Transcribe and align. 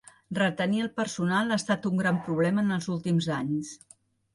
Retenir 0.37 0.79
al 0.85 0.89
personal 1.01 1.53
ha 1.53 1.59
estat 1.63 1.87
un 1.93 2.03
gran 2.03 2.21
problema 2.31 2.67
en 2.67 2.81
els 2.81 2.93
últims 2.99 3.33
anys. 3.41 3.77